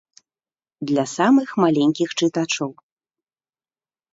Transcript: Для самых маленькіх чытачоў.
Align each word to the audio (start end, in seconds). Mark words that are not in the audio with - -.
Для 0.91 1.03
самых 1.17 1.49
маленькіх 1.65 2.09
чытачоў. 2.19 2.69